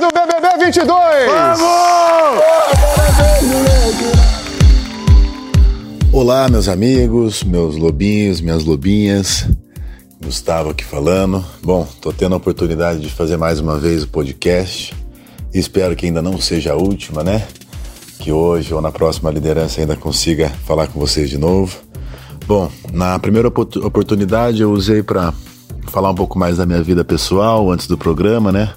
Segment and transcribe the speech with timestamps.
[0.00, 0.86] do BBB 22!
[1.26, 1.60] Vamos!
[6.12, 9.48] Olá, meus amigos, meus lobinhos, minhas lobinhas.
[10.22, 11.44] Gustavo aqui falando.
[11.64, 14.94] Bom, tô tendo a oportunidade de fazer mais uma vez o podcast.
[15.52, 17.44] Espero que ainda não seja a última, né?
[18.20, 21.76] Que hoje ou na próxima liderança ainda consiga falar com vocês de novo.
[22.46, 25.34] Bom, na primeira oportunidade eu usei para
[25.88, 28.72] falar um pouco mais da minha vida pessoal antes do programa, né?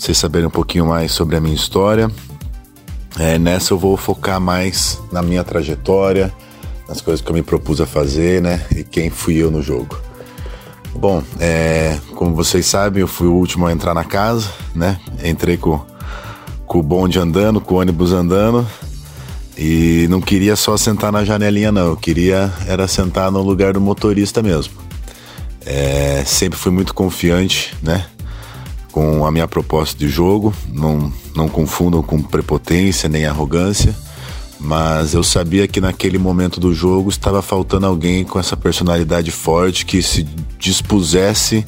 [0.00, 2.10] Vocês saberem um pouquinho mais sobre a minha história.
[3.18, 6.32] É, nessa eu vou focar mais na minha trajetória,
[6.88, 8.64] nas coisas que eu me propus a fazer, né?
[8.74, 10.00] E quem fui eu no jogo.
[10.94, 14.98] Bom, é, como vocês sabem, eu fui o último a entrar na casa, né?
[15.22, 15.84] Entrei com,
[16.64, 18.66] com o bonde andando, com o ônibus andando.
[19.54, 21.88] E não queria só sentar na janelinha, não.
[21.88, 24.72] Eu queria era sentar no lugar do motorista mesmo.
[25.66, 28.06] É, sempre fui muito confiante, né?
[28.90, 30.54] Com a minha proposta de jogo.
[30.72, 33.94] Não, não confundam com prepotência nem arrogância.
[34.58, 39.86] Mas eu sabia que naquele momento do jogo estava faltando alguém com essa personalidade forte
[39.86, 40.22] que se
[40.58, 41.64] dispusesse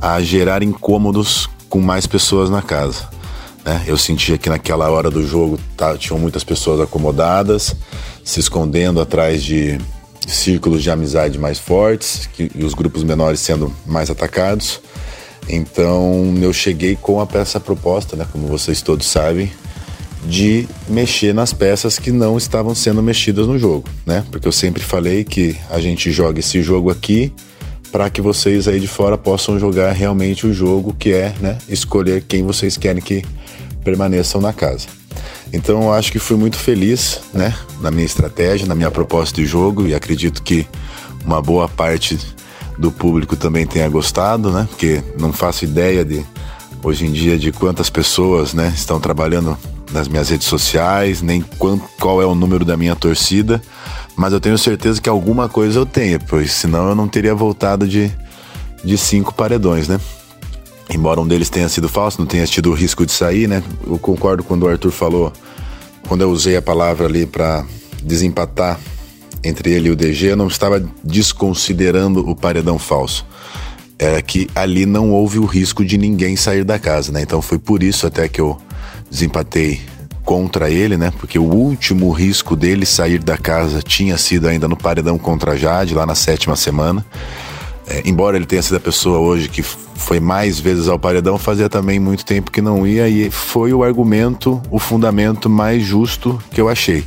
[0.00, 3.08] a gerar incômodos com mais pessoas na casa.
[3.64, 3.82] Né?
[3.86, 7.74] Eu sentia que naquela hora do jogo tá, tinham muitas pessoas acomodadas,
[8.24, 9.78] se escondendo atrás de
[10.26, 14.80] círculos de amizade mais fortes que, e os grupos menores sendo mais atacados.
[15.50, 19.50] Então eu cheguei com a peça proposta, né, como vocês todos sabem,
[20.24, 24.24] de mexer nas peças que não estavam sendo mexidas no jogo, né?
[24.30, 27.32] Porque eu sempre falei que a gente joga esse jogo aqui
[27.90, 32.22] para que vocês aí de fora possam jogar realmente o jogo que é, né, escolher
[32.22, 33.24] quem vocês querem que
[33.82, 34.86] permaneçam na casa.
[35.52, 39.46] Então eu acho que fui muito feliz, né, na minha estratégia, na minha proposta de
[39.46, 40.66] jogo e acredito que
[41.24, 42.16] uma boa parte
[42.80, 44.66] do público também tenha gostado, né?
[44.70, 46.24] Porque não faço ideia de
[46.82, 49.56] hoje em dia de quantas pessoas, né, estão trabalhando
[49.92, 53.60] nas minhas redes sociais, nem quanto, qual é o número da minha torcida,
[54.16, 57.86] mas eu tenho certeza que alguma coisa eu tenho, pois senão eu não teria voltado
[57.86, 58.10] de,
[58.82, 60.00] de cinco paredões, né?
[60.88, 63.62] Embora um deles tenha sido falso, não tenha tido o risco de sair, né?
[63.86, 65.32] Eu concordo quando o Arthur falou,
[66.08, 67.64] quando eu usei a palavra ali para
[68.02, 68.80] desempatar
[69.42, 73.26] entre ele e o DG, eu não estava desconsiderando o paredão falso.
[73.98, 77.22] É que ali não houve o risco de ninguém sair da casa, né?
[77.22, 78.56] Então foi por isso até que eu
[79.10, 79.80] desempatei
[80.24, 81.12] contra ele, né?
[81.18, 85.94] Porque o último risco dele sair da casa tinha sido ainda no paredão contra Jade,
[85.94, 87.04] lá na sétima semana.
[87.86, 91.68] É, embora ele tenha sido a pessoa hoje que foi mais vezes ao paredão, fazia
[91.68, 96.60] também muito tempo que não ia e foi o argumento, o fundamento mais justo que
[96.60, 97.04] eu achei.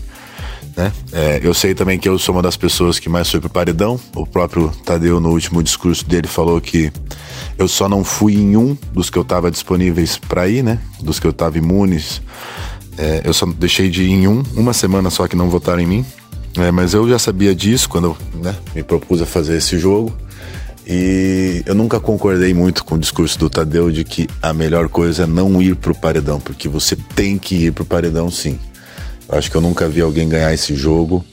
[0.76, 0.92] Né?
[1.12, 4.00] É, eu sei também que eu sou uma das pessoas que mais foi pro paredão.
[4.16, 6.92] O próprio Tadeu, no último discurso dele, falou que
[7.58, 10.80] eu só não fui em um dos que eu estava disponíveis para ir, né?
[11.00, 12.22] Dos que eu estava imunes.
[12.98, 15.86] É, eu só deixei de ir em um, uma semana só que não votaram em
[15.86, 16.06] mim.
[16.58, 20.16] É, mas eu já sabia disso quando eu né, me propus a fazer esse jogo.
[20.86, 25.24] E eu nunca concordei muito com o discurso do Tadeu de que a melhor coisa
[25.24, 28.60] é não ir pro paredão, porque você tem que ir pro paredão sim.
[29.30, 31.24] Acho que eu nunca vi alguém ganhar esse jogo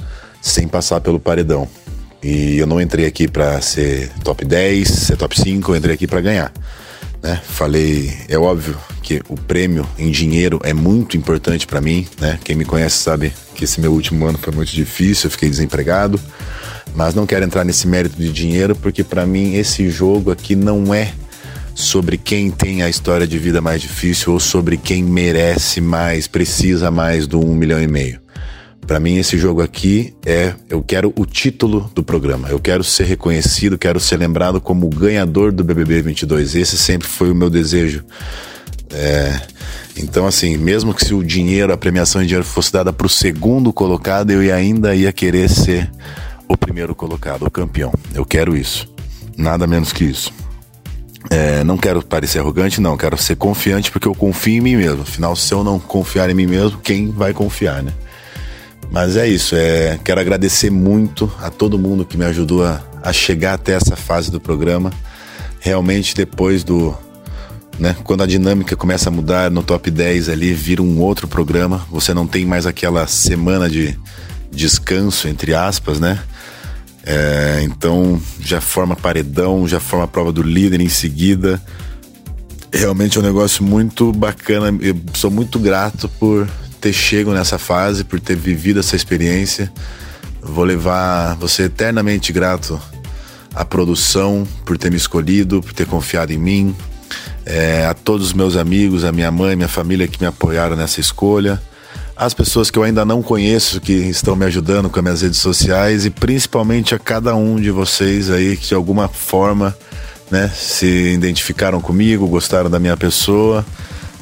[0.41, 1.69] sem passar pelo paredão.
[2.23, 6.07] E eu não entrei aqui para ser top 10, ser top 5, eu entrei aqui
[6.07, 6.53] para ganhar.
[7.23, 7.41] Né?
[7.45, 12.39] Falei, é óbvio que o prêmio em dinheiro é muito importante para mim, né?
[12.45, 16.19] Quem me conhece sabe que esse meu último ano foi muito difícil, eu fiquei desempregado,
[16.95, 20.95] mas não quero entrar nesse mérito de dinheiro porque para mim esse jogo aqui não
[20.95, 21.13] é
[21.81, 26.91] sobre quem tem a história de vida mais difícil ou sobre quem merece mais, precisa
[26.91, 28.21] mais do um milhão e meio.
[28.87, 30.55] Para mim, esse jogo aqui é.
[30.69, 32.49] Eu quero o título do programa.
[32.49, 36.57] Eu quero ser reconhecido, quero ser lembrado como o ganhador do BBB 22.
[36.57, 38.05] Esse sempre foi o meu desejo.
[38.93, 39.41] É,
[39.97, 43.11] então, assim, mesmo que se o dinheiro, a premiação em dinheiro fosse dada para o
[43.11, 45.91] segundo colocado, eu ainda ia querer ser
[46.49, 47.93] o primeiro colocado, o campeão.
[48.13, 48.93] Eu quero isso.
[49.37, 50.33] Nada menos que isso.
[51.29, 52.97] É, não quero parecer arrogante, não.
[52.97, 55.03] Quero ser confiante porque eu confio em mim mesmo.
[55.03, 57.93] Afinal, se eu não confiar em mim mesmo, quem vai confiar, né?
[58.91, 63.13] Mas é isso, é, quero agradecer muito a todo mundo que me ajudou a, a
[63.13, 64.91] chegar até essa fase do programa.
[65.61, 66.97] Realmente, depois do.
[67.79, 71.87] Né, quando a dinâmica começa a mudar no top 10 ali, vira um outro programa.
[71.91, 73.99] Você não tem mais aquela semana de
[74.51, 76.19] descanso, entre aspas, né?
[77.05, 81.61] É, então já forma paredão, já forma a prova do líder em seguida.
[82.73, 84.77] Realmente é um negócio muito bacana.
[84.81, 86.49] Eu sou muito grato por
[86.81, 89.73] ter chego nessa fase, por ter vivido essa experiência.
[90.43, 92.81] Vou levar você eternamente grato
[93.55, 96.75] à produção por ter me escolhido, por ter confiado em mim.
[97.45, 101.01] é, a todos os meus amigos, a minha mãe, minha família que me apoiaram nessa
[101.01, 101.61] escolha,
[102.21, 105.39] as pessoas que eu ainda não conheço que estão me ajudando com as minhas redes
[105.39, 109.75] sociais e principalmente a cada um de vocês aí que de alguma forma
[110.31, 113.65] né, se identificaram comigo, gostaram da minha pessoa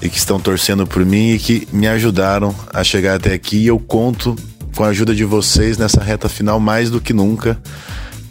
[0.01, 3.57] e que estão torcendo por mim e que me ajudaram a chegar até aqui.
[3.57, 4.37] E eu conto
[4.77, 7.61] com a ajuda de vocês nessa reta final mais do que nunca,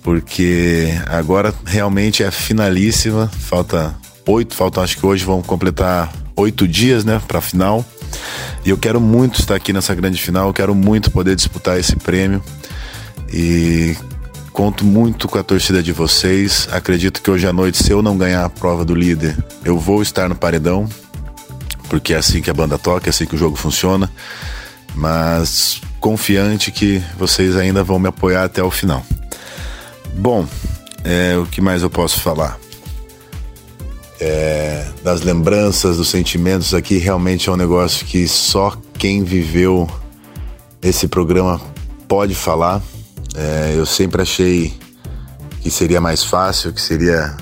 [0.01, 3.29] porque agora realmente é finalíssima.
[3.37, 3.93] Falta
[4.25, 7.85] oito, faltam acho que hoje vão completar oito dias, né, para final.
[8.65, 11.95] E eu quero muito estar aqui nessa grande final, eu quero muito poder disputar esse
[11.95, 12.43] prêmio.
[13.31, 13.95] E
[14.51, 16.67] conto muito com a torcida de vocês.
[16.71, 20.01] Acredito que hoje à noite, se eu não ganhar a prova do líder, eu vou
[20.01, 20.87] estar no paredão,
[21.89, 24.11] porque é assim que a banda toca, é assim que o jogo funciona.
[24.95, 29.05] Mas confiante que vocês ainda vão me apoiar até o final.
[30.15, 30.47] Bom,
[31.03, 32.57] é, o que mais eu posso falar?
[34.19, 39.87] É, das lembranças, dos sentimentos aqui, realmente é um negócio que só quem viveu
[40.81, 41.61] esse programa
[42.07, 42.81] pode falar.
[43.35, 44.73] É, eu sempre achei
[45.61, 47.35] que seria mais fácil, que seria.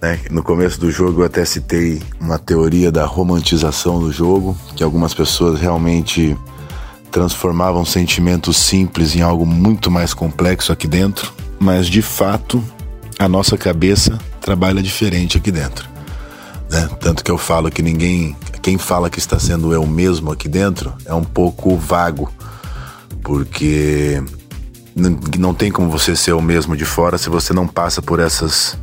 [0.00, 4.84] Né, no começo do jogo eu até citei uma teoria da romantização do jogo, que
[4.84, 6.36] algumas pessoas realmente
[7.10, 12.62] transformavam sentimentos simples em algo muito mais complexo aqui dentro, mas de fato
[13.18, 15.88] a nossa cabeça trabalha diferente aqui dentro.
[16.70, 16.88] Né?
[17.00, 20.92] Tanto que eu falo que ninguém, quem fala que está sendo eu mesmo aqui dentro
[21.04, 22.32] é um pouco vago,
[23.22, 24.22] porque
[25.38, 28.76] não tem como você ser o mesmo de fora se você não passa por essas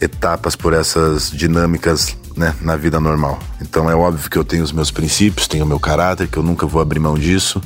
[0.00, 3.38] etapas, por essas dinâmicas né, na vida normal.
[3.60, 6.42] Então é óbvio que eu tenho os meus princípios, tenho o meu caráter, que eu
[6.42, 7.60] nunca vou abrir mão disso.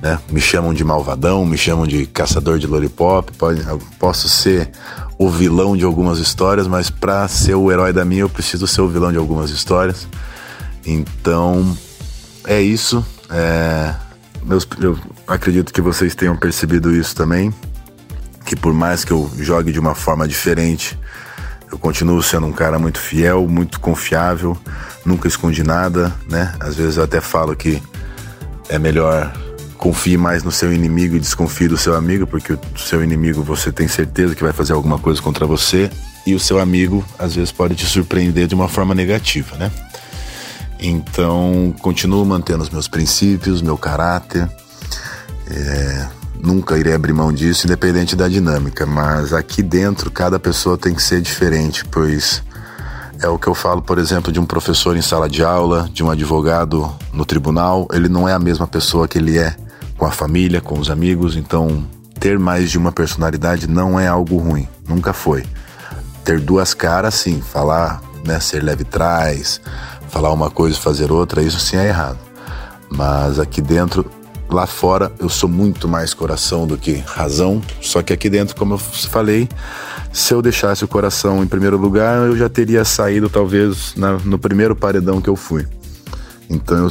[0.00, 0.18] Né?
[0.30, 3.32] Me chamam de malvadão, me chamam de caçador de lollipop.
[3.32, 3.62] Pode,
[3.98, 4.70] posso ser
[5.18, 8.82] o vilão de algumas histórias, mas para ser o herói da minha eu preciso ser
[8.82, 10.06] o vilão de algumas histórias.
[10.84, 11.76] Então
[12.46, 13.04] é isso.
[13.30, 13.94] É,
[14.44, 17.52] meus, eu acredito que vocês tenham percebido isso também.
[18.44, 20.96] Que por mais que eu jogue de uma forma diferente,
[21.70, 24.56] eu continuo sendo um cara muito fiel, muito confiável,
[25.04, 26.54] nunca escondi nada, né?
[26.60, 27.82] Às vezes eu até falo que
[28.68, 29.32] é melhor
[29.76, 33.70] confie mais no seu inimigo e desconfie do seu amigo, porque o seu inimigo você
[33.70, 35.90] tem certeza que vai fazer alguma coisa contra você
[36.26, 39.70] e o seu amigo às vezes pode te surpreender de uma forma negativa, né?
[40.78, 44.48] Então, continuo mantendo os meus princípios, meu caráter.
[45.48, 46.06] É,
[46.42, 51.02] nunca irei abrir mão disso, independente da dinâmica, mas aqui dentro cada pessoa tem que
[51.02, 52.42] ser diferente, pois
[53.20, 56.02] é o que eu falo, por exemplo, de um professor em sala de aula, de
[56.02, 59.56] um advogado no tribunal, ele não é a mesma pessoa que ele é
[59.96, 61.86] com a família, com os amigos, então
[62.18, 65.44] ter mais de uma personalidade não é algo ruim, nunca foi.
[66.24, 69.60] Ter duas caras, sim, falar, né, ser leve trás,
[70.08, 72.18] falar uma coisa e fazer outra, isso sim é errado.
[72.90, 74.10] Mas aqui dentro
[74.48, 78.74] Lá fora eu sou muito mais coração do que razão, só que aqui dentro, como
[78.74, 79.48] eu falei,
[80.12, 84.38] se eu deixasse o coração em primeiro lugar, eu já teria saído talvez na, no
[84.38, 85.66] primeiro paredão que eu fui.
[86.48, 86.90] Então, eu,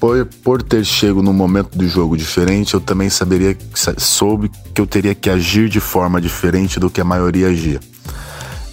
[0.00, 3.56] por, por ter chego num momento do jogo diferente, eu também saberia,
[3.98, 7.78] soube que eu teria que agir de forma diferente do que a maioria agia.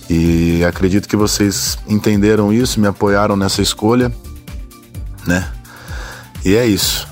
[0.09, 4.09] E acredito que vocês entenderam isso, me apoiaram nessa escolha,
[5.27, 5.51] né?
[6.45, 7.05] E é isso.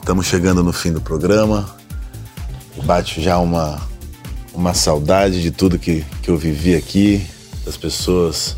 [0.00, 1.72] Estamos é, chegando no fim do programa.
[2.84, 3.80] Bate já uma,
[4.52, 7.24] uma saudade de tudo que, que eu vivi aqui,
[7.64, 8.56] das pessoas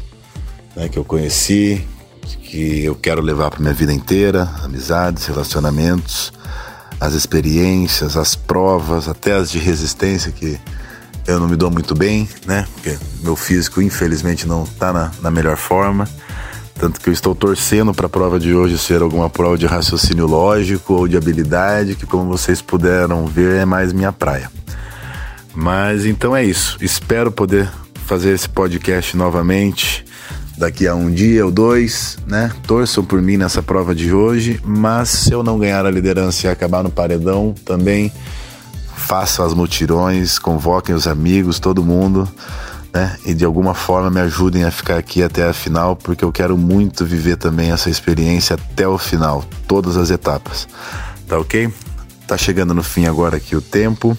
[0.74, 1.86] né, que eu conheci,
[2.42, 6.32] que eu quero levar para minha vida inteira, amizades, relacionamentos,
[7.00, 10.58] as experiências, as provas, até as de resistência que
[11.26, 12.66] eu não me dou muito bem, né?
[12.74, 16.08] Porque meu físico infelizmente não está na, na melhor forma.
[16.78, 20.26] Tanto que eu estou torcendo para a prova de hoje ser alguma prova de raciocínio
[20.26, 24.50] lógico ou de habilidade, que como vocês puderam ver é mais minha praia.
[25.54, 26.76] Mas então é isso.
[26.80, 27.68] Espero poder
[28.06, 30.05] fazer esse podcast novamente
[30.56, 32.52] daqui a um dia ou dois, né?
[32.66, 36.50] Torçam por mim nessa prova de hoje, mas se eu não ganhar a liderança e
[36.50, 38.12] acabar no paredão, também
[38.96, 42.28] façam as mutirões, convoquem os amigos, todo mundo
[42.96, 43.14] né?
[43.26, 46.56] E de alguma forma me ajudem a ficar aqui até a final, porque eu quero
[46.56, 50.66] muito viver também essa experiência até o final, todas as etapas.
[51.28, 51.70] Tá ok?
[52.26, 54.16] Tá chegando no fim agora aqui o tempo.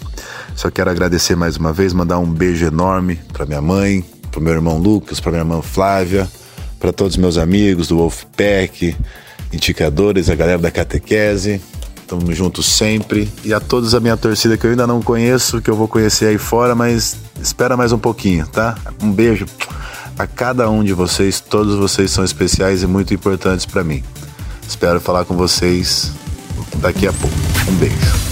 [0.55, 4.05] Só quero agradecer mais uma vez, mandar um beijo enorme para minha mãe,
[4.37, 6.29] para meu irmão Lucas, para minha irmã Flávia,
[6.79, 8.95] para todos os meus amigos do Wolfpack,
[9.51, 11.59] indicadores, a galera da catequese,
[11.99, 13.29] Estamos juntos sempre.
[13.43, 16.27] E a todos a minha torcida que eu ainda não conheço, que eu vou conhecer
[16.27, 18.77] aí fora, mas espera mais um pouquinho, tá?
[19.03, 19.45] Um beijo
[20.17, 21.41] a cada um de vocês.
[21.41, 24.01] Todos vocês são especiais e muito importantes para mim.
[24.65, 26.13] Espero falar com vocês
[26.77, 27.35] daqui a pouco.
[27.69, 28.26] Um beijo.